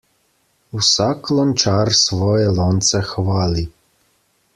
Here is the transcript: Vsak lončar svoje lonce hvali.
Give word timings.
Vsak 0.77 1.29
lončar 1.39 1.87
svoje 2.05 2.47
lonce 2.59 3.03
hvali. 3.11 3.67